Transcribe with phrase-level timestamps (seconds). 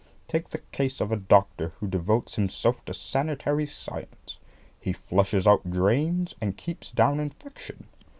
[0.27, 4.39] Take the case of a doctor who devotes himself to sanitary science.
[4.79, 7.85] He flushes out drains, and keeps down infection.